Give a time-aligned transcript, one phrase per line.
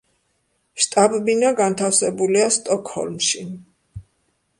[0.85, 3.43] შტაბ-ბინა განთავსებულია სტოკჰოლმში.